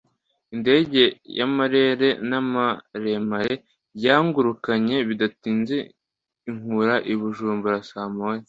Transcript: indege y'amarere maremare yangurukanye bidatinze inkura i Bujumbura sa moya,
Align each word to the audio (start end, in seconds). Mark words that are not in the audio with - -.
indege 0.55 1.01
y'amarere 1.37 2.09
maremare 2.53 3.53
yangurukanye 4.03 4.97
bidatinze 5.07 5.75
inkura 6.49 6.95
i 7.13 7.15
Bujumbura 7.19 7.77
sa 7.89 8.01
moya, 8.15 8.39